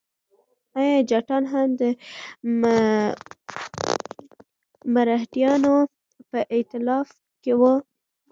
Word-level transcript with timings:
ایا 0.79 0.97
جټان 1.09 1.43
هم 1.51 1.69
د 1.79 1.81
مرهټیانو 4.93 5.75
په 6.29 6.39
ائتلاف 6.55 7.07
کې 7.41 7.53
وو؟ 7.59 7.73